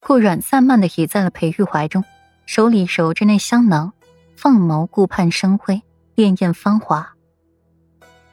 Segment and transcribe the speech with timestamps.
[0.00, 2.04] 顾阮散漫的倚在了裴玉怀中，
[2.46, 3.92] 手里揉着那香囊，
[4.34, 5.82] 凤眸顾盼生辉，
[6.16, 7.14] 潋滟芳华。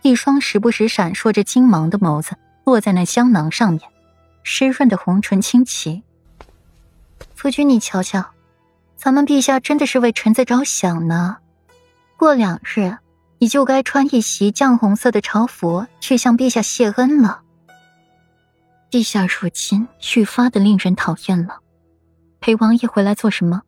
[0.02, 3.82] 一双时不时闪烁着金芒的眸子落在那香囊上面，
[4.44, 6.04] 湿润的红唇轻启。
[7.36, 8.32] 夫君，你瞧瞧，
[8.96, 11.38] 咱们陛下真的是为臣子着想呢。
[12.16, 12.98] 过两日，
[13.40, 17.42] 你就该穿一袭绛红色的朝服去向陛下谢恩了。
[18.90, 21.60] 陛下如今愈发的令人讨厌了。
[22.40, 23.64] 裴王爷回来做什么？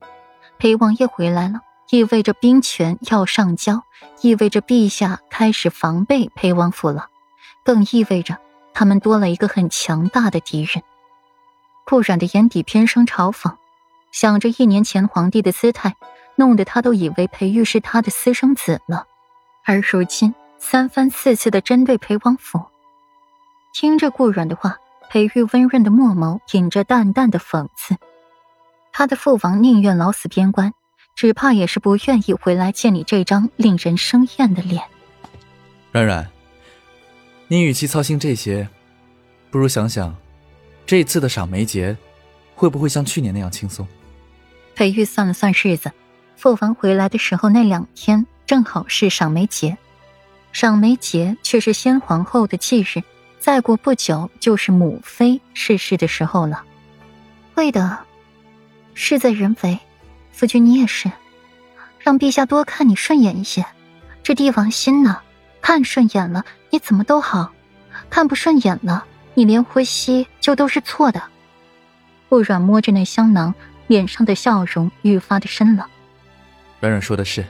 [0.57, 3.83] 裴王爷回来了，意味着兵权要上交，
[4.21, 7.07] 意味着陛下开始防备裴王府了，
[7.65, 8.37] 更意味着
[8.73, 10.83] 他们多了一个很强大的敌人。
[11.85, 13.55] 顾阮的眼底偏生嘲讽，
[14.11, 15.95] 想着一年前皇帝的姿态，
[16.35, 19.05] 弄得他都以为裴玉是他的私生子了，
[19.65, 22.61] 而如今三番四次的针对裴王府。
[23.73, 24.77] 听着顾阮的话，
[25.09, 27.97] 裴玉温润的墨眸隐着淡淡的讽刺。
[28.91, 30.73] 他的父王宁愿老死边关，
[31.15, 34.83] 只怕也是不愿意回来见你这张令人生厌的脸。
[35.91, 36.29] 冉冉，
[37.47, 38.69] 你与其操心这些，
[39.49, 40.15] 不如想想。
[40.85, 41.95] 这次的赏梅节，
[42.55, 43.87] 会不会像去年那样轻松？
[44.75, 45.91] 裴玉算了算日子，
[46.35, 49.77] 父王回来的时候那两天正好是赏梅节，
[50.51, 53.03] 赏梅节却是先皇后的忌日，
[53.39, 56.63] 再过不久就是母妃逝世的时候了。
[57.55, 57.99] 会的，
[58.93, 59.79] 事在人为，
[60.31, 61.11] 夫君你也是，
[61.99, 63.65] 让陛下多看你顺眼一些。
[64.21, 65.21] 这帝王心呢，
[65.61, 67.51] 看顺眼了你怎么都好，
[68.09, 69.05] 看不顺眼了。
[69.35, 71.23] 你连呼吸就都是错的。
[72.27, 73.55] 顾软摸着那香囊，
[73.87, 75.87] 脸上的笑容愈发的深了。
[76.81, 77.45] 软软说的是，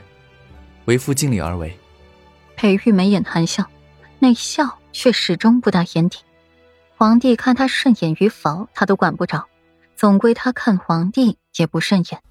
[0.84, 1.76] 为夫尽力而为。
[2.56, 3.64] 裴玉眉眼含笑，
[4.18, 6.18] 那笑却始终不大眼底。
[6.96, 9.46] 皇帝看他顺眼与否，他都管不着，
[9.96, 12.22] 总归他看皇帝也不顺眼。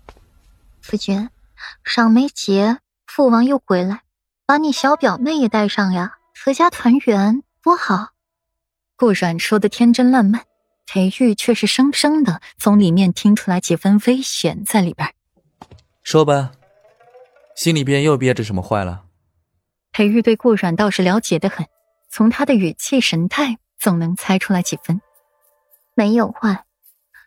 [0.81, 1.29] 夫君，
[1.83, 4.01] 赏梅节，父王又回来，
[4.45, 8.09] 把你小表妹也带上呀，阖家团圆多好。
[8.95, 10.45] 顾阮说的天真烂漫，
[10.85, 15.13] 裴玉却是生生的从里面听出来几分危险在里边。
[16.03, 16.51] 说吧，
[17.55, 19.05] 心里边又憋着什么坏了？
[19.91, 21.65] 裴玉对顾阮倒是了解的很，
[22.09, 25.01] 从他的语气神态总能猜出来几分。
[25.95, 26.65] 没有坏，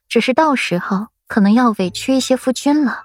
[0.09, 3.03] 只是到时候可能要委屈一些夫君了。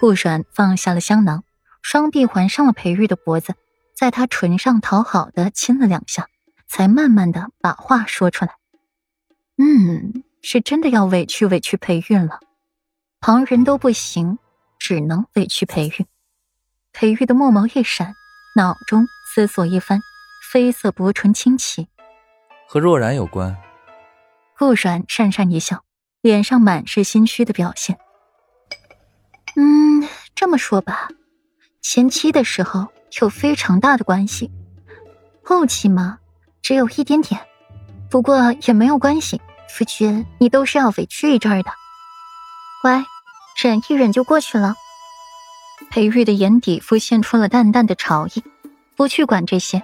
[0.00, 1.42] 顾阮放下了香囊，
[1.82, 3.54] 双臂环上了裴玉的脖子，
[3.94, 6.28] 在他唇上讨好的亲了两下。
[6.70, 8.52] 才慢慢的把话说出来。
[9.56, 12.40] 嗯，是真的要委屈委屈裴玉了，
[13.20, 14.38] 旁人都不行，
[14.78, 16.04] 只能委屈裴玉。
[16.92, 18.14] 裴玉的墨眸一闪，
[18.54, 20.00] 脑中思索一番，
[20.42, 21.88] 绯色薄唇轻启，
[22.66, 23.56] 和若然有关。
[24.56, 25.84] 顾阮讪讪一笑，
[26.20, 27.98] 脸上满是心虚的表现。
[29.56, 31.08] 嗯，这么说吧，
[31.82, 32.88] 前期的时候
[33.20, 34.50] 有非常大的关系，
[35.44, 36.18] 后期嘛。
[36.60, 37.40] 只有一点点，
[38.10, 39.40] 不过也没有关系。
[39.70, 41.70] 夫君，你都是要委屈一阵儿的，
[42.82, 43.04] 乖，
[43.62, 44.74] 忍一忍就过去了。
[45.90, 48.42] 裴玉的眼底浮现出了淡淡的潮意，
[48.96, 49.82] 不去管这些，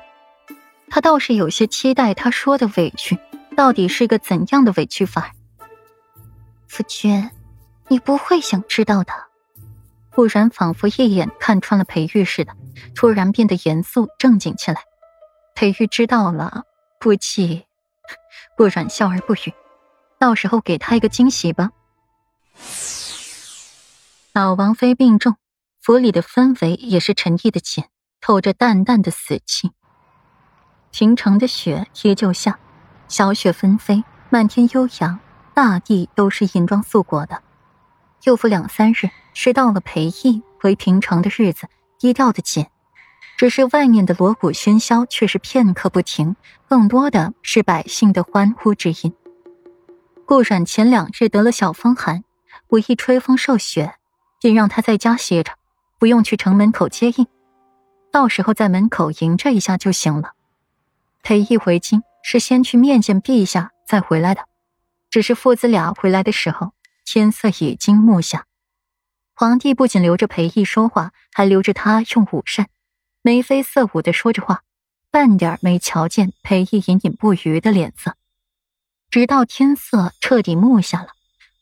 [0.95, 3.19] 他倒是有些期待他说的委屈
[3.57, 5.33] 到底是个怎样的委屈法。
[6.69, 7.33] 夫君，
[7.89, 9.13] 你不会想知道的。
[10.13, 12.55] 顾然仿佛一眼看穿了裴玉似的，
[12.95, 14.83] 突然变得严肃正经起来。
[15.57, 16.63] 裴玉知道了。
[17.01, 17.65] 不气，
[18.57, 19.53] 顾然笑而不语。
[20.21, 21.71] 到时候给他一个惊喜吧。
[24.33, 25.35] 老王妃病重，
[25.83, 27.83] 府里的氛围也是沉郁的紧，
[28.21, 29.73] 透着淡淡的死气。
[30.97, 32.57] 平城的雪依旧下，
[33.09, 35.19] 小雪纷飞，漫天悠扬，
[35.53, 37.43] 大地都是银装素裹的。
[38.23, 41.67] 又复两三日，是到了裴义回平城的日子，
[41.99, 42.69] 低调的紧。
[43.37, 46.37] 只是外面的锣鼓喧嚣却是片刻不停，
[46.69, 49.13] 更多的是百姓的欢呼之音。
[50.25, 52.23] 顾阮前两日得了小风寒，
[52.69, 53.97] 不易吹风受雪，
[54.41, 55.55] 便让他在家歇着，
[55.99, 57.27] 不用去城门口接应，
[58.13, 60.35] 到时候在门口迎着一下就行了。
[61.25, 64.45] 裴义回京是先去面见陛下再回来的，
[65.09, 66.75] 只是父子俩回来的时候，
[67.07, 68.45] 天色已经暮下。
[69.35, 72.69] 皇帝不仅留着裴义说话，还留着他用午膳。
[73.23, 74.65] 眉飞色舞的说着话，
[75.11, 78.17] 半点没瞧见裴义隐隐不愉的脸色。
[79.09, 81.09] 直到天色彻底暮下了，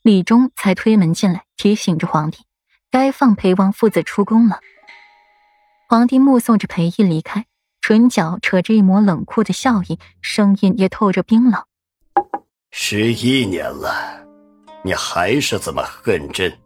[0.01, 2.39] 李忠才推门进来，提醒着皇帝，
[2.91, 4.59] 该放裴王父子出宫了。
[5.87, 7.45] 皇帝目送着裴义离开，
[7.83, 11.61] 唇角扯着一抹冷酷的笑意，声音也透着冰冷
[12.71, 14.25] ：“十一年了，
[14.85, 16.57] 你还是这么恨朕。